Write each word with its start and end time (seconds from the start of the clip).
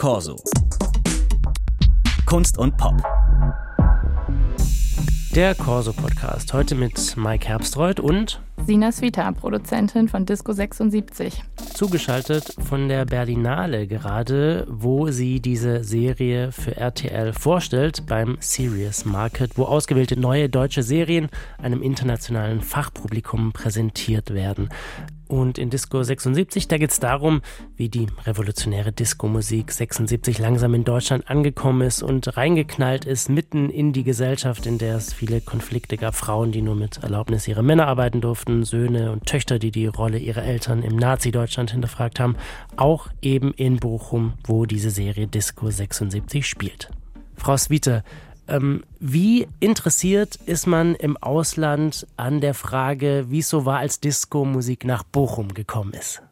Corso. 0.00 0.42
Kunst 2.24 2.56
und 2.56 2.74
Pop. 2.78 2.94
Der 5.34 5.54
Corso 5.54 5.92
Podcast. 5.92 6.54
Heute 6.54 6.74
mit 6.74 7.18
Mike 7.18 7.46
Herbstreuth 7.46 8.00
und 8.00 8.40
Sina 8.64 8.92
Svita, 8.92 9.30
Produzentin 9.32 10.08
von 10.08 10.24
Disco 10.24 10.54
76. 10.54 11.42
Zugeschaltet 11.74 12.54
von 12.66 12.88
der 12.88 13.04
Berlinale 13.04 13.86
gerade, 13.86 14.66
wo 14.70 15.10
sie 15.10 15.40
diese 15.40 15.84
Serie 15.84 16.50
für 16.50 16.78
RTL 16.78 17.34
vorstellt 17.34 18.06
beim 18.06 18.38
Serious 18.40 19.04
Market, 19.04 19.58
wo 19.58 19.64
ausgewählte 19.64 20.18
neue 20.18 20.48
deutsche 20.48 20.82
Serien 20.82 21.28
einem 21.62 21.82
internationalen 21.82 22.62
Fachpublikum 22.62 23.52
präsentiert 23.52 24.32
werden. 24.32 24.70
Und 25.30 25.58
in 25.58 25.70
Disco 25.70 26.02
76, 26.02 26.66
da 26.66 26.76
geht 26.76 26.90
es 26.90 26.98
darum, 26.98 27.40
wie 27.76 27.88
die 27.88 28.08
revolutionäre 28.26 28.90
Disco-Musik 28.90 29.70
76 29.70 30.40
langsam 30.40 30.74
in 30.74 30.82
Deutschland 30.82 31.30
angekommen 31.30 31.82
ist 31.82 32.02
und 32.02 32.36
reingeknallt 32.36 33.04
ist, 33.04 33.28
mitten 33.28 33.70
in 33.70 33.92
die 33.92 34.02
Gesellschaft, 34.02 34.66
in 34.66 34.78
der 34.78 34.96
es 34.96 35.12
viele 35.12 35.40
Konflikte 35.40 35.96
gab. 35.96 36.16
Frauen, 36.16 36.50
die 36.50 36.62
nur 36.62 36.74
mit 36.74 37.04
Erlaubnis 37.04 37.46
ihrer 37.46 37.62
Männer 37.62 37.86
arbeiten 37.86 38.20
durften, 38.20 38.64
Söhne 38.64 39.12
und 39.12 39.24
Töchter, 39.26 39.60
die 39.60 39.70
die 39.70 39.86
Rolle 39.86 40.18
ihrer 40.18 40.42
Eltern 40.42 40.82
im 40.82 40.96
Nazi-Deutschland 40.96 41.70
hinterfragt 41.70 42.18
haben. 42.18 42.34
Auch 42.74 43.06
eben 43.22 43.54
in 43.54 43.76
Bochum, 43.76 44.32
wo 44.42 44.66
diese 44.66 44.90
Serie 44.90 45.28
Disco 45.28 45.70
76 45.70 46.44
spielt. 46.44 46.90
Frau 47.36 47.56
Swieter, 47.56 48.02
ähm, 48.50 48.82
wie 48.98 49.46
interessiert 49.60 50.36
ist 50.46 50.66
man 50.66 50.94
im 50.94 51.16
Ausland 51.16 52.06
an 52.16 52.40
der 52.40 52.54
Frage, 52.54 53.26
wie 53.28 53.38
es 53.38 53.48
so 53.48 53.64
war, 53.64 53.78
als 53.78 54.00
Disco-Musik 54.00 54.84
nach 54.84 55.02
Bochum 55.04 55.54
gekommen 55.54 55.94
ist? 55.94 56.22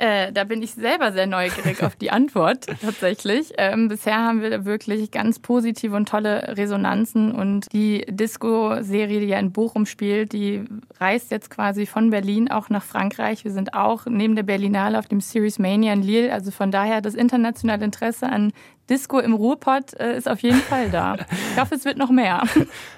Äh, 0.00 0.32
da 0.32 0.44
bin 0.44 0.62
ich 0.62 0.74
selber 0.74 1.10
sehr 1.10 1.26
neugierig 1.26 1.82
auf 1.82 1.96
die 1.96 2.12
Antwort 2.12 2.66
tatsächlich. 2.80 3.52
Ähm, 3.58 3.88
bisher 3.88 4.18
haben 4.18 4.42
wir 4.42 4.64
wirklich 4.64 5.10
ganz 5.10 5.40
positive 5.40 5.96
und 5.96 6.08
tolle 6.08 6.56
Resonanzen 6.56 7.32
und 7.32 7.72
die 7.72 8.06
Disco-Serie, 8.08 9.18
die 9.18 9.26
ja 9.26 9.40
in 9.40 9.50
Bochum 9.50 9.86
spielt, 9.86 10.32
die 10.32 10.64
reist 11.00 11.32
jetzt 11.32 11.50
quasi 11.50 11.84
von 11.84 12.10
Berlin 12.10 12.48
auch 12.48 12.70
nach 12.70 12.84
Frankreich. 12.84 13.44
Wir 13.44 13.50
sind 13.50 13.74
auch 13.74 14.06
neben 14.06 14.36
der 14.36 14.44
Berlinale 14.44 15.00
auf 15.00 15.08
dem 15.08 15.20
Series 15.20 15.58
Mania 15.58 15.92
in 15.92 16.02
Lille. 16.02 16.32
Also 16.32 16.52
von 16.52 16.70
daher 16.70 17.00
das 17.00 17.14
internationale 17.14 17.84
Interesse 17.84 18.28
an 18.28 18.52
Disco 18.88 19.18
im 19.18 19.34
Ruhrpott 19.34 19.94
äh, 19.94 20.16
ist 20.16 20.28
auf 20.28 20.40
jeden 20.40 20.60
Fall 20.60 20.90
da. 20.90 21.16
Ich 21.52 21.60
hoffe, 21.60 21.74
es 21.74 21.84
wird 21.84 21.98
noch 21.98 22.10
mehr. 22.10 22.42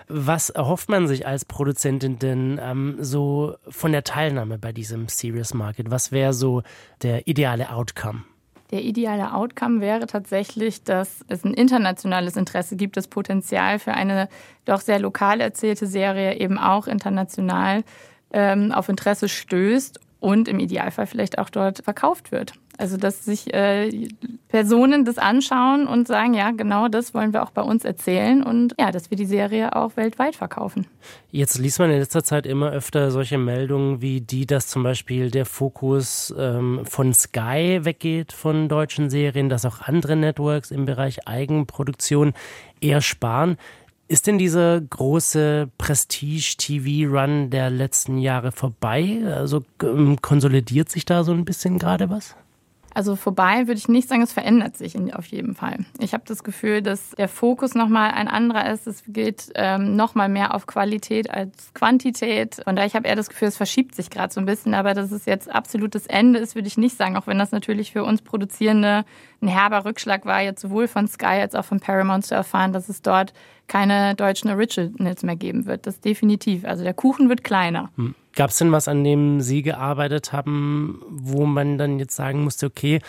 Was 0.08 0.50
erhofft 0.50 0.88
man 0.88 1.06
sich 1.06 1.26
als 1.26 1.44
Produzentin 1.44 2.18
denn 2.18 2.60
ähm, 2.62 2.96
so 3.00 3.54
von 3.68 3.92
der 3.92 4.04
Teilnahme 4.04 4.58
bei 4.58 4.72
diesem 4.72 5.08
Serious 5.08 5.54
Market? 5.54 5.90
Was 5.90 6.12
wäre 6.12 6.32
so 6.32 6.62
der 7.02 7.26
ideale 7.26 7.70
Outcome? 7.70 8.22
Der 8.70 8.82
ideale 8.82 9.34
Outcome 9.34 9.80
wäre 9.80 10.06
tatsächlich, 10.06 10.84
dass 10.84 11.24
es 11.28 11.44
ein 11.44 11.54
internationales 11.54 12.36
Interesse 12.36 12.76
gibt, 12.76 12.96
das 12.96 13.08
Potenzial 13.08 13.80
für 13.80 13.94
eine 13.94 14.28
doch 14.64 14.80
sehr 14.80 15.00
lokal 15.00 15.40
erzählte 15.40 15.86
Serie 15.86 16.38
eben 16.38 16.56
auch 16.56 16.86
international 16.86 17.82
ähm, 18.32 18.70
auf 18.70 18.88
Interesse 18.88 19.28
stößt 19.28 19.98
und 20.20 20.46
im 20.46 20.60
Idealfall 20.60 21.06
vielleicht 21.06 21.38
auch 21.38 21.50
dort 21.50 21.82
verkauft 21.82 22.30
wird. 22.30 22.52
Also 22.80 22.96
dass 22.96 23.26
sich 23.26 23.52
äh, 23.52 24.08
Personen 24.48 25.04
das 25.04 25.18
anschauen 25.18 25.86
und 25.86 26.08
sagen, 26.08 26.32
ja, 26.32 26.50
genau 26.50 26.88
das 26.88 27.12
wollen 27.12 27.34
wir 27.34 27.42
auch 27.42 27.50
bei 27.50 27.60
uns 27.60 27.84
erzählen 27.84 28.42
und 28.42 28.74
ja, 28.80 28.90
dass 28.90 29.10
wir 29.10 29.18
die 29.18 29.26
Serie 29.26 29.76
auch 29.76 29.98
weltweit 29.98 30.34
verkaufen. 30.34 30.86
Jetzt 31.30 31.58
liest 31.58 31.78
man 31.78 31.90
in 31.90 31.98
letzter 31.98 32.24
Zeit 32.24 32.46
immer 32.46 32.70
öfter 32.70 33.10
solche 33.10 33.36
Meldungen 33.36 34.00
wie 34.00 34.22
die, 34.22 34.46
dass 34.46 34.68
zum 34.68 34.82
Beispiel 34.82 35.30
der 35.30 35.44
Fokus 35.44 36.34
ähm, 36.38 36.80
von 36.84 37.12
Sky 37.12 37.80
weggeht 37.82 38.32
von 38.32 38.70
deutschen 38.70 39.10
Serien, 39.10 39.50
dass 39.50 39.66
auch 39.66 39.82
andere 39.82 40.16
Networks 40.16 40.70
im 40.70 40.86
Bereich 40.86 41.28
Eigenproduktion 41.28 42.32
eher 42.80 43.02
sparen. 43.02 43.58
Ist 44.08 44.26
denn 44.26 44.38
dieser 44.38 44.80
große 44.80 45.68
Prestige-TV-Run 45.76 47.50
der 47.50 47.68
letzten 47.68 48.16
Jahre 48.16 48.52
vorbei? 48.52 49.20
Also 49.26 49.64
ähm, 49.82 50.22
konsolidiert 50.22 50.88
sich 50.88 51.04
da 51.04 51.24
so 51.24 51.32
ein 51.32 51.44
bisschen 51.44 51.78
gerade 51.78 52.08
was? 52.08 52.34
Also 52.92 53.16
vorbei 53.16 53.66
würde 53.66 53.78
ich 53.78 53.88
nicht 53.88 54.08
sagen, 54.08 54.22
es 54.22 54.32
verändert 54.32 54.76
sich 54.76 54.96
auf 55.14 55.26
jeden 55.26 55.54
Fall. 55.54 55.84
Ich 55.98 56.12
habe 56.12 56.24
das 56.26 56.42
Gefühl, 56.42 56.82
dass 56.82 57.10
der 57.10 57.28
Fokus 57.28 57.74
nochmal 57.74 58.10
ein 58.10 58.28
anderer 58.28 58.70
ist. 58.70 58.86
Es 58.86 59.02
geht 59.06 59.50
ähm, 59.54 59.94
nochmal 59.96 60.28
mehr 60.28 60.54
auf 60.54 60.66
Qualität 60.66 61.30
als 61.30 61.72
Quantität. 61.72 62.60
Von 62.64 62.74
daher, 62.74 62.86
ich 62.86 62.96
habe 62.96 63.06
eher 63.06 63.16
das 63.16 63.28
Gefühl, 63.28 63.48
es 63.48 63.56
verschiebt 63.56 63.94
sich 63.94 64.10
gerade 64.10 64.32
so 64.32 64.40
ein 64.40 64.46
bisschen. 64.46 64.74
Aber 64.74 64.94
dass 64.94 65.12
es 65.12 65.24
jetzt 65.26 65.50
absolutes 65.50 66.06
Ende 66.06 66.40
ist, 66.40 66.54
würde 66.54 66.68
ich 66.68 66.78
nicht 66.78 66.96
sagen. 66.96 67.16
Auch 67.16 67.26
wenn 67.26 67.38
das 67.38 67.52
natürlich 67.52 67.92
für 67.92 68.04
uns 68.04 68.22
Produzierende 68.22 69.04
ein 69.40 69.48
herber 69.48 69.84
Rückschlag 69.84 70.26
war, 70.26 70.42
jetzt 70.42 70.60
sowohl 70.60 70.88
von 70.88 71.06
Sky 71.06 71.40
als 71.40 71.54
auch 71.54 71.64
von 71.64 71.80
Paramount 71.80 72.26
zu 72.26 72.34
erfahren, 72.34 72.72
dass 72.72 72.88
es 72.88 73.02
dort 73.02 73.32
keine 73.68 74.16
deutschen 74.16 74.50
Originals 74.50 75.22
mehr 75.22 75.36
geben 75.36 75.66
wird. 75.66 75.86
Das 75.86 76.00
definitiv. 76.00 76.64
Also 76.64 76.82
der 76.82 76.94
Kuchen 76.94 77.28
wird 77.28 77.44
kleiner. 77.44 77.90
Hm. 77.96 78.14
Gab 78.34 78.50
es 78.50 78.58
denn 78.58 78.72
was, 78.72 78.88
an 78.88 79.02
dem 79.02 79.40
Sie 79.40 79.62
gearbeitet 79.62 80.32
haben, 80.32 81.02
wo 81.08 81.46
man 81.46 81.78
dann 81.78 81.98
jetzt 81.98 82.14
sagen 82.14 82.44
musste, 82.44 82.66
okay, 82.66 83.00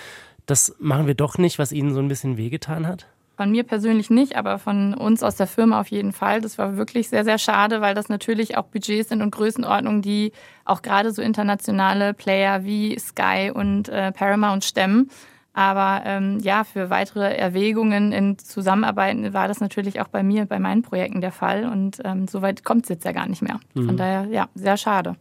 das 0.45 0.75
machen 0.79 1.07
wir 1.07 1.13
doch 1.13 1.37
nicht, 1.37 1.59
was 1.59 1.71
Ihnen 1.71 1.93
so 1.93 1.99
ein 1.99 2.07
bisschen 2.07 2.37
wehgetan 2.37 2.87
hat? 2.87 3.07
Von 3.37 3.51
mir 3.51 3.63
persönlich 3.63 4.09
nicht, 4.09 4.35
aber 4.35 4.59
von 4.59 4.93
uns 4.93 5.23
aus 5.23 5.35
der 5.35 5.47
Firma 5.47 5.79
auf 5.79 5.87
jeden 5.87 6.11
Fall. 6.11 6.41
Das 6.41 6.57
war 6.57 6.77
wirklich 6.77 7.09
sehr, 7.09 7.23
sehr 7.23 7.37
schade, 7.37 7.81
weil 7.81 7.95
das 7.95 8.09
natürlich 8.09 8.57
auch 8.57 8.65
Budgets 8.65 9.09
sind 9.09 9.21
und 9.21 9.31
Größenordnungen, 9.31 10.01
die 10.01 10.31
auch 10.65 10.81
gerade 10.81 11.11
so 11.11 11.21
internationale 11.21 12.13
Player 12.13 12.63
wie 12.63 12.99
Sky 12.99 13.51
und 13.53 13.89
äh, 13.89 14.11
Paramount 14.11 14.63
stemmen. 14.63 15.09
Aber 15.53 16.01
ähm, 16.05 16.39
ja, 16.39 16.63
für 16.63 16.89
weitere 16.89 17.35
Erwägungen 17.35 18.13
in 18.13 18.37
Zusammenarbeiten 18.37 19.33
war 19.33 19.47
das 19.47 19.59
natürlich 19.59 19.99
auch 19.99 20.07
bei 20.07 20.23
mir, 20.23 20.45
bei 20.45 20.59
meinen 20.59 20.81
Projekten 20.81 21.19
der 21.19 21.31
Fall. 21.31 21.65
Und 21.65 21.99
ähm, 22.05 22.27
soweit 22.27 22.63
kommt 22.63 22.83
es 22.85 22.89
jetzt 22.89 23.05
ja 23.05 23.11
gar 23.11 23.27
nicht 23.27 23.41
mehr. 23.41 23.59
Von 23.73 23.85
mhm. 23.85 23.97
daher, 23.97 24.25
ja, 24.25 24.47
sehr 24.55 24.77
schade. 24.77 25.15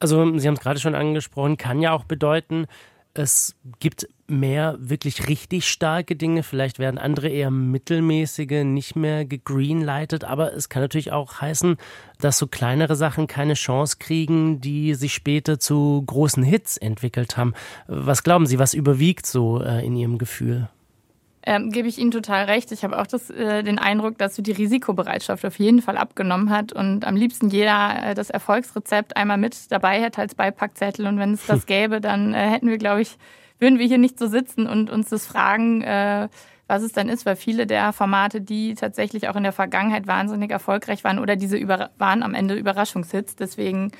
Also, 0.00 0.38
Sie 0.38 0.46
haben 0.46 0.54
es 0.54 0.60
gerade 0.60 0.80
schon 0.80 0.94
angesprochen, 0.94 1.56
kann 1.56 1.80
ja 1.80 1.92
auch 1.92 2.04
bedeuten, 2.04 2.66
es 3.18 3.56
gibt 3.80 4.08
mehr 4.28 4.76
wirklich 4.78 5.26
richtig 5.26 5.66
starke 5.68 6.14
Dinge. 6.14 6.44
Vielleicht 6.44 6.78
werden 6.78 6.98
andere 6.98 7.28
eher 7.28 7.50
mittelmäßige 7.50 8.62
nicht 8.64 8.94
mehr 8.94 9.24
gegreenlightet. 9.24 10.24
Aber 10.24 10.54
es 10.54 10.68
kann 10.68 10.82
natürlich 10.82 11.10
auch 11.10 11.40
heißen, 11.40 11.76
dass 12.20 12.38
so 12.38 12.46
kleinere 12.46 12.94
Sachen 12.94 13.26
keine 13.26 13.54
Chance 13.54 13.96
kriegen, 13.98 14.60
die 14.60 14.94
sich 14.94 15.14
später 15.14 15.58
zu 15.58 16.02
großen 16.06 16.44
Hits 16.44 16.76
entwickelt 16.76 17.36
haben. 17.36 17.54
Was 17.88 18.22
glauben 18.22 18.46
Sie, 18.46 18.58
was 18.58 18.72
überwiegt 18.72 19.26
so 19.26 19.60
äh, 19.60 19.84
in 19.84 19.96
Ihrem 19.96 20.18
Gefühl? 20.18 20.68
Ähm, 21.48 21.70
gebe 21.70 21.88
ich 21.88 21.96
Ihnen 21.96 22.10
total 22.10 22.44
recht. 22.44 22.72
Ich 22.72 22.84
habe 22.84 23.00
auch 23.00 23.06
das, 23.06 23.30
äh, 23.30 23.62
den 23.62 23.78
Eindruck, 23.78 24.18
dass 24.18 24.36
so 24.36 24.42
die 24.42 24.52
Risikobereitschaft 24.52 25.46
auf 25.46 25.58
jeden 25.58 25.80
Fall 25.80 25.96
abgenommen 25.96 26.50
hat 26.50 26.74
und 26.74 27.06
am 27.06 27.16
liebsten 27.16 27.48
jeder 27.48 28.10
äh, 28.10 28.14
das 28.14 28.28
Erfolgsrezept 28.28 29.16
einmal 29.16 29.38
mit 29.38 29.72
dabei 29.72 29.98
hätte 29.98 30.20
als 30.20 30.34
Beipackzettel. 30.34 31.06
Und 31.06 31.18
wenn 31.18 31.32
es 31.32 31.46
das 31.46 31.64
gäbe, 31.66 32.02
dann 32.02 32.34
äh, 32.34 32.50
hätten 32.50 32.68
wir, 32.68 32.76
glaube 32.76 33.00
ich, 33.00 33.16
würden 33.58 33.78
wir 33.78 33.86
hier 33.86 33.96
nicht 33.96 34.18
so 34.18 34.26
sitzen 34.26 34.66
und 34.66 34.90
uns 34.90 35.08
das 35.08 35.24
fragen, 35.24 35.80
äh, 35.80 36.28
was 36.66 36.82
es 36.82 36.92
dann 36.92 37.08
ist, 37.08 37.24
weil 37.24 37.36
viele 37.36 37.66
der 37.66 37.94
Formate, 37.94 38.42
die 38.42 38.74
tatsächlich 38.74 39.30
auch 39.30 39.36
in 39.36 39.42
der 39.42 39.52
Vergangenheit 39.52 40.06
wahnsinnig 40.06 40.50
erfolgreich 40.50 41.02
waren 41.02 41.18
oder 41.18 41.34
diese 41.34 41.56
über 41.56 41.88
waren 41.96 42.22
am 42.22 42.34
Ende 42.34 42.56
Überraschungshits. 42.56 43.36
Deswegen 43.36 43.92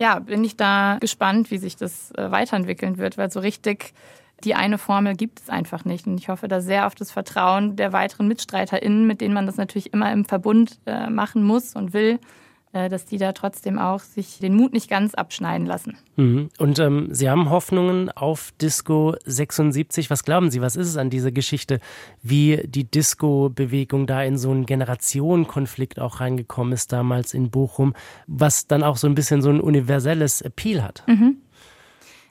ja, 0.00 0.18
bin 0.18 0.42
ich 0.42 0.56
da 0.56 0.98
gespannt, 1.00 1.52
wie 1.52 1.58
sich 1.58 1.76
das 1.76 2.10
äh, 2.16 2.32
weiterentwickeln 2.32 2.98
wird, 2.98 3.18
weil 3.18 3.30
so 3.30 3.38
richtig 3.38 3.94
die 4.44 4.54
eine 4.54 4.78
Formel 4.78 5.14
gibt 5.14 5.40
es 5.40 5.48
einfach 5.48 5.84
nicht. 5.84 6.06
Und 6.06 6.18
ich 6.18 6.28
hoffe 6.28 6.48
da 6.48 6.60
sehr 6.60 6.86
auf 6.86 6.94
das 6.94 7.10
Vertrauen 7.10 7.76
der 7.76 7.92
weiteren 7.92 8.28
MitstreiterInnen, 8.28 9.06
mit 9.06 9.20
denen 9.20 9.34
man 9.34 9.46
das 9.46 9.56
natürlich 9.56 9.92
immer 9.92 10.12
im 10.12 10.24
Verbund 10.24 10.78
äh, 10.86 11.10
machen 11.10 11.42
muss 11.42 11.74
und 11.74 11.92
will, 11.92 12.20
äh, 12.72 12.90
dass 12.90 13.06
die 13.06 13.16
da 13.16 13.32
trotzdem 13.32 13.78
auch 13.78 14.00
sich 14.00 14.40
den 14.40 14.54
Mut 14.54 14.74
nicht 14.74 14.90
ganz 14.90 15.14
abschneiden 15.14 15.66
lassen. 15.66 15.96
Mhm. 16.16 16.50
Und 16.58 16.78
ähm, 16.78 17.08
Sie 17.12 17.30
haben 17.30 17.48
Hoffnungen 17.48 18.10
auf 18.10 18.52
Disco 18.60 19.16
76. 19.24 20.10
Was 20.10 20.22
glauben 20.22 20.50
Sie, 20.50 20.60
was 20.60 20.76
ist 20.76 20.88
es 20.88 20.96
an 20.98 21.08
dieser 21.08 21.32
Geschichte, 21.32 21.80
wie 22.22 22.62
die 22.66 22.84
Disco-Bewegung 22.84 24.06
da 24.06 24.22
in 24.22 24.36
so 24.36 24.50
einen 24.50 24.66
Generationenkonflikt 24.66 25.98
auch 25.98 26.20
reingekommen 26.20 26.74
ist 26.74 26.92
damals 26.92 27.32
in 27.32 27.50
Bochum, 27.50 27.94
was 28.26 28.66
dann 28.66 28.82
auch 28.82 28.98
so 28.98 29.06
ein 29.06 29.14
bisschen 29.14 29.40
so 29.40 29.48
ein 29.48 29.60
universelles 29.60 30.42
Appeal 30.42 30.82
hat? 30.82 31.04
Mhm. 31.06 31.37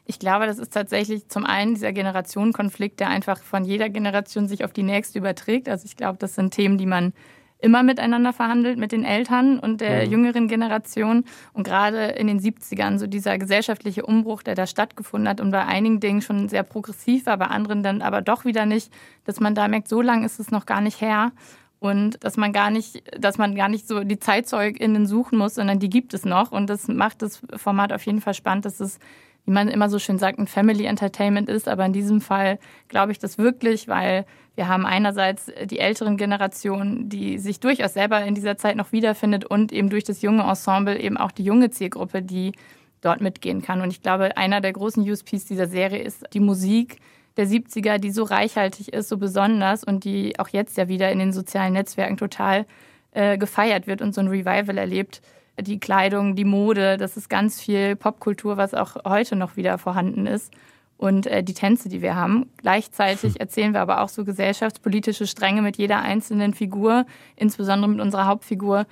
Ich 0.10 0.20
glaube, 0.20 0.46
das 0.46 0.58
ist 0.58 0.74
tatsächlich 0.74 1.28
zum 1.28 1.46
einen 1.46 1.74
dieser 1.76 1.92
Generationenkonflikt, 1.92 3.00
der 3.02 3.10
einfach 3.10 3.44
von 3.44 3.66
jeder 3.66 3.90
Generation 3.90 4.48
sich 4.48 4.64
auf 4.64 4.72
die 4.72 4.84
nächste 4.84 5.20
überträgt. 5.20 5.68
Also 5.68 5.86
ich 5.86 5.98
glaube, 5.98 6.18
das 6.18 6.36
sind 6.36 6.54
Themen, 6.54 6.78
die 6.78 6.86
man 6.86 7.14
immer 7.60 7.84
miteinander 7.84 8.34
verhandelt 8.34 8.78
mit 8.78 8.92
den 8.92 9.04
Eltern 9.04 9.60
und 9.60 9.82
der 9.82 10.06
mhm. 10.06 10.12
jüngeren 10.12 10.48
Generation. 10.48 11.26
Und 11.54 11.64
gerade 11.64 12.06
in 12.06 12.28
den 12.28 12.40
70ern, 12.40 13.00
so 13.00 13.08
dieser 13.08 13.38
gesellschaftliche 13.38 14.06
Umbruch, 14.06 14.44
der 14.44 14.56
da 14.56 14.66
stattgefunden 14.66 15.28
hat 15.28 15.42
und 15.42 15.52
bei 15.52 15.66
einigen 15.66 16.00
Dingen 16.00 16.22
schon 16.22 16.50
sehr 16.50 16.64
progressiv 16.64 17.26
war, 17.26 17.38
bei 17.38 17.48
anderen 17.48 17.84
dann 17.84 18.02
aber 18.02 18.22
doch 18.22 18.46
wieder 18.46 18.66
nicht, 18.66 18.92
dass 19.26 19.40
man 19.40 19.56
da 19.56 19.68
merkt, 19.68 19.88
so 19.88 20.02
lange 20.02 20.26
ist 20.26 20.40
es 20.40 20.52
noch 20.52 20.66
gar 20.66 20.82
nicht 20.82 21.02
her. 21.02 21.32
Und 21.80 22.24
dass 22.24 22.38
man 22.38 22.54
gar 22.54 22.72
nicht, 22.72 23.04
dass 23.22 23.38
man 23.38 23.54
gar 23.56 23.70
nicht 23.70 23.88
so 23.88 24.04
die 24.04 24.20
ZeitzeugInnen 24.20 25.06
suchen 25.06 25.38
muss, 25.38 25.56
sondern 25.56 25.80
die 25.80 25.90
gibt 25.90 26.14
es 26.16 26.26
noch. 26.26 26.52
Und 26.52 26.70
das 26.70 26.88
macht 26.88 27.22
das 27.22 27.42
Format 27.56 27.94
auf 27.94 28.04
jeden 28.04 28.22
Fall 28.22 28.34
spannend, 28.34 28.66
dass 28.66 28.80
es 28.80 29.00
wie 29.48 29.52
man 29.52 29.70
immer 29.70 29.90
so 29.90 29.98
schön 29.98 30.20
sagt, 30.20 30.38
ein 30.38 30.46
Family 30.46 30.86
Entertainment 30.86 31.50
ist. 31.50 31.70
Aber 31.70 31.86
in 31.86 31.94
diesem 31.94 32.20
Fall 32.20 32.60
glaube 32.90 33.14
ich 33.14 33.18
das 33.18 33.38
wirklich, 33.38 33.88
weil 33.88 34.26
wir 34.56 34.68
haben 34.68 34.86
einerseits 34.86 35.50
die 35.66 35.80
älteren 35.80 36.18
Generationen, 36.18 37.08
die 37.08 37.38
sich 37.38 37.62
durchaus 37.62 37.94
selber 37.94 38.22
in 38.24 38.36
dieser 38.36 38.58
Zeit 38.58 38.76
noch 38.76 38.92
wiederfindet 38.92 39.46
und 39.46 39.72
eben 39.72 39.90
durch 39.90 40.04
das 40.04 40.22
junge 40.22 40.44
Ensemble 40.44 41.00
eben 41.00 41.16
auch 41.16 41.32
die 41.32 41.46
junge 41.46 41.70
Zielgruppe, 41.70 42.22
die 42.22 42.52
dort 43.00 43.22
mitgehen 43.22 43.62
kann. 43.62 43.82
Und 43.82 43.90
ich 43.92 44.02
glaube, 44.02 44.36
einer 44.36 44.60
der 44.60 44.74
großen 44.74 45.10
USPs 45.10 45.46
dieser 45.46 45.68
Serie 45.68 46.04
ist 46.04 46.26
die 46.34 46.42
Musik 46.42 46.98
der 47.38 47.48
70er, 47.48 48.00
die 48.00 48.12
so 48.12 48.24
reichhaltig 48.24 48.92
ist, 48.94 49.08
so 49.08 49.18
besonders 49.18 49.84
und 49.84 50.04
die 50.04 50.38
auch 50.40 50.50
jetzt 50.50 50.76
ja 50.76 50.90
wieder 50.90 51.10
in 51.10 51.20
den 51.20 51.32
sozialen 51.32 51.74
Netzwerken 51.74 52.18
total 52.18 52.66
äh, 53.12 53.38
gefeiert 53.38 53.88
wird 53.88 54.02
und 54.02 54.14
so 54.14 54.20
ein 54.22 54.28
Revival 54.28 54.78
erlebt. 54.78 55.22
Die 55.60 55.80
Kleidung, 55.80 56.36
die 56.36 56.46
Mode, 56.46 56.98
das 56.98 57.18
ist 57.18 57.30
ganz 57.30 57.60
viel 57.60 57.96
Popkultur, 57.96 58.58
was 58.58 58.74
auch 58.74 58.96
heute 59.06 59.36
noch 59.36 59.56
wieder 59.56 59.78
vorhanden 59.78 60.28
ist. 60.28 60.54
Und 60.98 61.28
äh, 61.28 61.44
die 61.44 61.54
Tänze, 61.54 61.90
die 61.90 62.02
wir 62.02 62.16
haben. 62.16 62.50
Gleichzeitig 62.58 63.40
erzählen 63.40 63.74
wir 63.74 63.82
aber 63.82 64.02
auch 64.02 64.10
so 64.10 64.24
gesellschaftspolitische 64.24 65.28
Stränge 65.28 65.62
mit 65.62 65.78
jeder 65.78 66.00
einzelnen 66.00 66.54
Figur, 66.54 67.06
insbesondere 67.36 67.90
mit 67.90 68.00
unserer 68.02 68.26
Hauptfigur, 68.26 68.86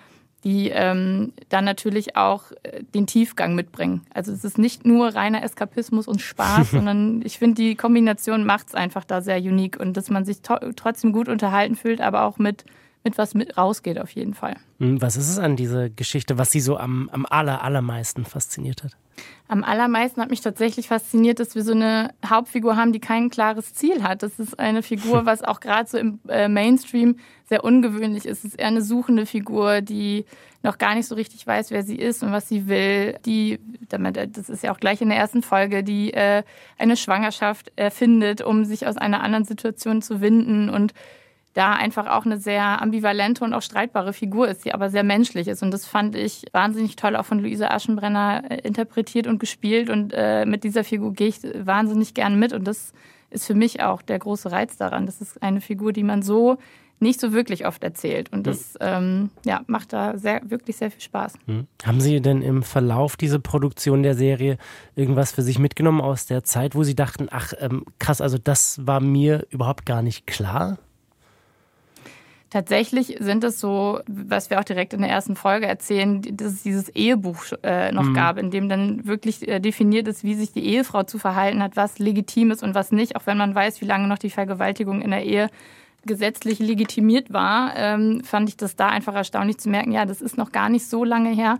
die 0.45 0.69
ähm, 0.69 1.33
dann 1.49 1.65
natürlich 1.65 2.15
auch 2.15 2.51
äh, 2.61 2.83
den 2.93 3.07
Tiefgang 3.07 3.55
mitbringen. 3.55 4.05
Also 4.13 4.31
es 4.31 4.43
ist 4.43 4.59
nicht 4.59 4.85
nur 4.85 5.07
reiner 5.15 5.43
Eskapismus 5.43 6.07
und 6.07 6.21
Spaß, 6.21 6.71
sondern 6.71 7.23
ich 7.25 7.39
finde, 7.39 7.61
die 7.61 7.75
Kombination 7.75 8.45
macht 8.45 8.67
es 8.67 8.75
einfach 8.75 9.03
da 9.03 9.21
sehr 9.21 9.39
unique 9.39 9.79
und 9.79 9.97
dass 9.97 10.11
man 10.11 10.23
sich 10.23 10.41
trotzdem 10.41 11.11
gut 11.11 11.27
unterhalten 11.27 11.75
fühlt, 11.75 11.99
aber 11.99 12.23
auch 12.23 12.37
mit, 12.37 12.63
mit 13.05 13.17
was 13.17 13.33
mit 13.33 13.57
rausgeht 13.57 13.99
auf 13.99 14.09
jeden 14.11 14.33
Fall. 14.33 14.55
Hm, 14.79 15.01
was 15.01 15.15
ist 15.15 15.29
es 15.29 15.37
an 15.37 15.55
dieser 15.55 15.89
Geschichte, 15.89 16.37
was 16.37 16.51
Sie 16.51 16.59
so 16.59 16.77
am, 16.77 17.09
am 17.13 17.25
aller, 17.29 17.63
allermeisten 17.63 18.25
fasziniert 18.25 18.83
hat? 18.83 18.97
Am 19.47 19.63
allermeisten 19.63 20.21
hat 20.21 20.31
mich 20.31 20.41
tatsächlich 20.41 20.87
fasziniert, 20.87 21.39
dass 21.39 21.55
wir 21.55 21.63
so 21.63 21.71
eine 21.71 22.13
Hauptfigur 22.25 22.75
haben, 22.75 22.91
die 22.91 22.99
kein 22.99 23.29
klares 23.29 23.73
Ziel 23.73 24.03
hat. 24.03 24.23
Das 24.23 24.39
ist 24.39 24.59
eine 24.59 24.81
Figur, 24.83 25.25
was 25.25 25.43
auch 25.43 25.59
gerade 25.59 25.87
so 25.87 25.97
im 25.97 26.19
äh, 26.27 26.49
Mainstream 26.49 27.17
sehr 27.47 27.63
ungewöhnlich 27.63 28.25
ist. 28.25 28.39
Es 28.39 28.53
ist 28.53 28.59
eher 28.59 28.67
eine 28.67 28.81
suchende 28.81 29.25
Figur, 29.25 29.81
die 29.81 30.25
noch 30.63 30.79
gar 30.79 30.95
nicht 30.95 31.07
so 31.07 31.13
richtig 31.13 31.45
weiß, 31.45 31.69
wer 31.69 31.83
sie 31.83 31.95
ist 31.95 32.23
und 32.23 32.31
was 32.31 32.49
sie 32.49 32.67
will. 32.67 33.19
Die, 33.25 33.59
das 33.87 34.49
ist 34.49 34.63
ja 34.63 34.73
auch 34.73 34.79
gleich 34.79 34.99
in 34.99 35.09
der 35.09 35.19
ersten 35.19 35.43
Folge, 35.43 35.83
die 35.83 36.11
äh, 36.11 36.41
eine 36.79 36.97
Schwangerschaft 36.97 37.71
erfindet, 37.75 38.41
um 38.41 38.65
sich 38.65 38.87
aus 38.87 38.97
einer 38.97 39.21
anderen 39.21 39.45
Situation 39.45 40.01
zu 40.01 40.21
winden 40.21 40.69
und 40.69 40.95
da 41.55 41.71
einfach 41.71 42.07
auch 42.07 42.25
eine 42.25 42.37
sehr 42.37 42.81
ambivalente 42.81 43.43
und 43.43 43.53
auch 43.53 43.61
streitbare 43.61 44.11
Figur 44.11 44.49
ist, 44.49 44.65
die 44.65 44.73
aber 44.73 44.89
sehr 44.89 45.03
menschlich 45.03 45.47
ist. 45.47 45.63
Und 45.63 45.71
das 45.71 45.85
fand 45.85 46.15
ich 46.15 46.43
wahnsinnig 46.51 46.97
toll 46.97 47.15
auch 47.15 47.25
von 47.25 47.39
Luise 47.39 47.71
Aschenbrenner 47.71 48.43
äh, 48.49 48.59
interpretiert 48.67 49.25
und 49.25 49.39
gespielt. 49.39 49.89
Und 49.89 50.13
äh, 50.13 50.45
mit 50.45 50.65
dieser 50.65 50.83
Figur 50.83 51.13
gehe 51.13 51.29
ich 51.29 51.39
wahnsinnig 51.57 52.13
gern 52.13 52.37
mit. 52.37 52.51
Und 52.51 52.65
das 52.65 52.91
ist 53.29 53.47
für 53.47 53.55
mich 53.55 53.81
auch 53.81 54.01
der 54.01 54.19
große 54.19 54.51
Reiz 54.51 54.75
daran. 54.75 55.05
Das 55.05 55.21
ist 55.21 55.41
eine 55.41 55.61
Figur, 55.61 55.93
die 55.93 56.03
man 56.03 56.21
so 56.23 56.57
nicht 56.99 57.21
so 57.21 57.31
wirklich 57.31 57.65
oft 57.65 57.85
erzählt. 57.85 58.33
Und 58.33 58.47
das 58.47 58.77
ähm, 58.81 59.29
ja, 59.45 59.61
macht 59.67 59.93
da 59.93 60.17
sehr, 60.17 60.41
wirklich 60.49 60.75
sehr 60.75 60.91
viel 60.91 61.01
Spaß. 61.01 61.35
Hm. 61.45 61.67
Haben 61.85 62.01
Sie 62.01 62.19
denn 62.19 62.41
im 62.41 62.63
Verlauf 62.63 63.15
dieser 63.15 63.39
Produktion 63.39 64.03
der 64.03 64.15
Serie 64.15 64.57
irgendwas 64.95 65.31
für 65.31 65.41
sich 65.41 65.57
mitgenommen 65.57 66.01
aus 66.01 66.25
der 66.25 66.43
Zeit, 66.43 66.75
wo 66.75 66.83
Sie 66.83 66.95
dachten, 66.95 67.27
ach 67.31 67.53
ähm, 67.59 67.85
krass, 67.99 68.19
also 68.19 68.37
das 68.37 68.85
war 68.85 68.99
mir 68.99 69.47
überhaupt 69.51 69.85
gar 69.85 70.01
nicht 70.01 70.27
klar? 70.27 70.79
Tatsächlich 72.51 73.17
sind 73.19 73.43
es 73.43 73.59
so, 73.59 73.99
was 74.07 74.49
wir 74.49 74.59
auch 74.59 74.63
direkt 74.63 74.93
in 74.93 75.01
der 75.01 75.09
ersten 75.09 75.35
Folge 75.35 75.65
erzählen, 75.65 76.21
dass 76.37 76.53
es 76.53 76.63
dieses 76.63 76.89
Ehebuch 76.89 77.43
äh, 77.63 77.91
noch 77.91 78.03
mhm. 78.03 78.13
gab, 78.13 78.37
in 78.37 78.51
dem 78.51 78.69
dann 78.69 79.05
wirklich 79.05 79.47
äh, 79.47 79.59
definiert 79.59 80.07
ist, 80.07 80.23
wie 80.23 80.35
sich 80.35 80.51
die 80.51 80.65
Ehefrau 80.65 81.03
zu 81.03 81.17
verhalten 81.17 81.61
hat, 81.61 81.75
was 81.75 81.97
legitim 81.97 82.51
ist 82.51 82.63
und 82.63 82.75
was 82.75 82.91
nicht, 82.91 83.15
auch 83.15 83.25
wenn 83.25 83.37
man 83.37 83.55
weiß, 83.55 83.81
wie 83.81 83.85
lange 83.85 84.07
noch 84.07 84.19
die 84.19 84.29
Vergewaltigung 84.29 85.01
in 85.01 85.11
der 85.11 85.25
Ehe 85.25 85.49
gesetzlich 86.05 86.59
legitimiert 86.59 87.33
war, 87.33 87.73
ähm, 87.75 88.23
fand 88.23 88.47
ich 88.47 88.57
das 88.57 88.75
da 88.75 88.89
einfach 88.89 89.15
erstaunlich 89.15 89.57
zu 89.57 89.69
merken, 89.69 89.91
ja, 89.91 90.05
das 90.05 90.21
ist 90.21 90.37
noch 90.37 90.51
gar 90.51 90.69
nicht 90.69 90.87
so 90.87 91.03
lange 91.03 91.31
her. 91.31 91.59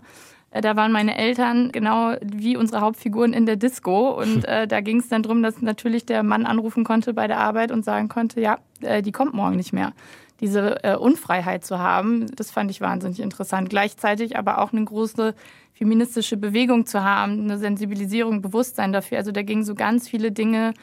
Äh, 0.50 0.60
da 0.60 0.76
waren 0.76 0.92
meine 0.92 1.18
Eltern 1.18 1.72
genau 1.72 2.14
wie 2.22 2.56
unsere 2.56 2.80
Hauptfiguren 2.80 3.32
in 3.32 3.46
der 3.46 3.56
Disco. 3.56 4.10
Und 4.10 4.44
äh, 4.48 4.66
da 4.66 4.80
ging 4.80 5.00
es 5.00 5.08
dann 5.08 5.22
darum, 5.22 5.42
dass 5.42 5.60
natürlich 5.62 6.06
der 6.06 6.22
Mann 6.22 6.46
anrufen 6.46 6.84
konnte 6.84 7.12
bei 7.12 7.26
der 7.26 7.38
Arbeit 7.38 7.70
und 7.70 7.84
sagen 7.84 8.08
konnte, 8.08 8.40
ja, 8.40 8.58
äh, 8.80 9.02
die 9.02 9.12
kommt 9.12 9.34
morgen 9.34 9.56
nicht 9.56 9.72
mehr 9.72 9.92
diese 10.40 10.84
äh, 10.84 10.96
Unfreiheit 10.96 11.64
zu 11.64 11.78
haben, 11.78 12.26
das 12.34 12.50
fand 12.50 12.70
ich 12.70 12.80
wahnsinnig 12.80 13.20
interessant. 13.20 13.70
Gleichzeitig 13.70 14.36
aber 14.36 14.58
auch 14.58 14.72
eine 14.72 14.84
große 14.84 15.34
feministische 15.72 16.36
Bewegung 16.36 16.86
zu 16.86 17.02
haben, 17.02 17.42
eine 17.42 17.58
Sensibilisierung, 17.58 18.42
Bewusstsein 18.42 18.92
dafür. 18.92 19.18
Also 19.18 19.32
da 19.32 19.42
gingen 19.42 19.64
so 19.64 19.74
ganz 19.74 20.08
viele 20.08 20.32
Dinge, 20.32 20.74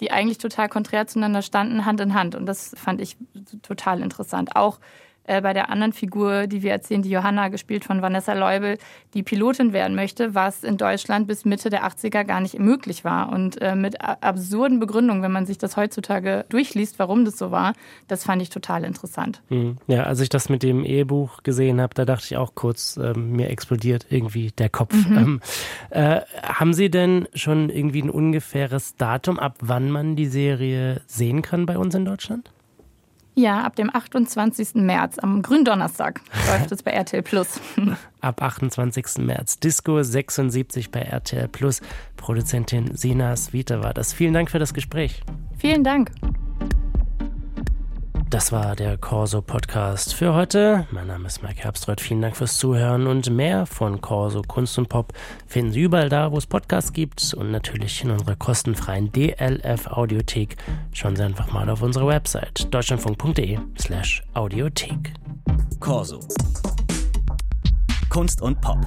die 0.00 0.12
eigentlich 0.12 0.38
total 0.38 0.68
konträr 0.68 1.06
zueinander 1.06 1.42
standen, 1.42 1.84
Hand 1.84 2.00
in 2.00 2.14
Hand. 2.14 2.34
Und 2.34 2.46
das 2.46 2.74
fand 2.76 3.00
ich 3.00 3.16
total 3.62 4.00
interessant. 4.00 4.54
Auch 4.54 4.78
äh, 5.28 5.40
bei 5.40 5.52
der 5.52 5.70
anderen 5.70 5.92
Figur, 5.92 6.46
die 6.46 6.62
wir 6.62 6.72
erzählen, 6.72 7.02
die 7.02 7.10
Johanna, 7.10 7.48
gespielt 7.48 7.84
von 7.84 8.02
Vanessa 8.02 8.32
Leubel, 8.32 8.78
die 9.14 9.22
Pilotin 9.22 9.72
werden 9.72 9.94
möchte, 9.94 10.34
was 10.34 10.64
in 10.64 10.76
Deutschland 10.76 11.26
bis 11.26 11.44
Mitte 11.44 11.70
der 11.70 11.86
80er 11.86 12.24
gar 12.24 12.40
nicht 12.40 12.58
möglich 12.58 13.04
war. 13.04 13.30
Und 13.30 13.60
äh, 13.60 13.74
mit 13.74 14.00
absurden 14.00 14.80
Begründungen, 14.80 15.22
wenn 15.22 15.32
man 15.32 15.46
sich 15.46 15.58
das 15.58 15.76
heutzutage 15.76 16.44
durchliest, 16.48 16.98
warum 16.98 17.24
das 17.24 17.36
so 17.36 17.50
war, 17.50 17.74
das 18.08 18.24
fand 18.24 18.40
ich 18.42 18.50
total 18.50 18.84
interessant. 18.84 19.42
Hm. 19.48 19.76
Ja, 19.86 20.04
als 20.04 20.20
ich 20.20 20.30
das 20.30 20.48
mit 20.48 20.62
dem 20.62 20.84
Ehebuch 20.84 21.42
gesehen 21.42 21.80
habe, 21.80 21.94
da 21.94 22.04
dachte 22.04 22.24
ich 22.24 22.36
auch 22.36 22.54
kurz, 22.54 22.96
äh, 22.96 23.12
mir 23.12 23.50
explodiert 23.50 24.06
irgendwie 24.08 24.50
der 24.52 24.70
Kopf. 24.70 24.94
Mhm. 24.94 25.18
Ähm, 25.18 25.40
äh, 25.90 26.20
haben 26.42 26.72
Sie 26.72 26.90
denn 26.90 27.28
schon 27.34 27.68
irgendwie 27.68 28.02
ein 28.02 28.10
ungefähres 28.10 28.96
Datum, 28.96 29.38
ab 29.38 29.56
wann 29.60 29.90
man 29.90 30.16
die 30.16 30.26
Serie 30.26 31.02
sehen 31.06 31.42
kann 31.42 31.66
bei 31.66 31.76
uns 31.76 31.94
in 31.94 32.04
Deutschland? 32.04 32.50
Ja, 33.38 33.62
ab 33.62 33.76
dem 33.76 33.88
28. 33.94 34.74
März, 34.74 35.20
am 35.20 35.42
Gründonnerstag, 35.42 36.20
läuft 36.48 36.72
es 36.72 36.82
bei 36.82 36.90
RTL 36.90 37.22
Plus. 37.22 37.60
ab 38.20 38.42
28. 38.42 39.18
März. 39.18 39.60
Disco 39.60 40.02
76 40.02 40.90
bei 40.90 41.02
RTL 41.02 41.46
Plus. 41.46 41.80
Produzentin 42.16 42.96
Sinas 42.96 43.52
Vita 43.52 43.80
war 43.80 43.94
das. 43.94 44.12
Vielen 44.12 44.34
Dank 44.34 44.50
für 44.50 44.58
das 44.58 44.74
Gespräch. 44.74 45.22
Vielen 45.56 45.84
Dank. 45.84 46.10
Das 48.30 48.52
war 48.52 48.76
der 48.76 48.98
Corso 48.98 49.40
Podcast 49.40 50.14
für 50.14 50.34
heute. 50.34 50.86
Mein 50.90 51.06
Name 51.06 51.26
ist 51.26 51.42
Mike 51.42 51.62
Herbstreuth. 51.62 52.02
Vielen 52.02 52.20
Dank 52.20 52.36
fürs 52.36 52.58
Zuhören 52.58 53.06
und 53.06 53.30
mehr 53.30 53.64
von 53.64 54.02
Corso 54.02 54.42
Kunst 54.42 54.76
und 54.78 54.90
Pop 54.90 55.14
finden 55.46 55.72
Sie 55.72 55.80
überall 55.80 56.10
da, 56.10 56.30
wo 56.30 56.36
es 56.36 56.46
Podcasts 56.46 56.92
gibt 56.92 57.32
und 57.32 57.50
natürlich 57.50 58.04
in 58.04 58.10
unserer 58.10 58.36
kostenfreien 58.36 59.10
DLF 59.12 59.86
Audiothek. 59.86 60.56
Schauen 60.92 61.16
Sie 61.16 61.22
einfach 61.22 61.50
mal 61.52 61.70
auf 61.70 61.80
unsere 61.80 62.06
Website 62.06 62.68
deutschlandfunk.de/audiothek. 62.70 65.14
Corso 65.80 66.20
Kunst 68.10 68.42
und 68.42 68.60
Pop. 68.60 68.86